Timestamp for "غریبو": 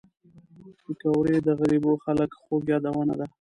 1.59-1.91